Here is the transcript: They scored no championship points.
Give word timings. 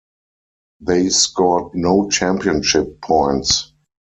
They 0.79 1.09
scored 1.09 1.75
no 1.75 2.09
championship 2.09 2.99
points. 3.03 3.71